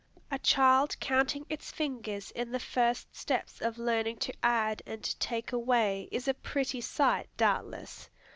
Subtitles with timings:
[0.31, 5.15] A child counting its fingers in the first steps of learning to add and to
[5.19, 8.09] take away, is a pretty sight, doubtless.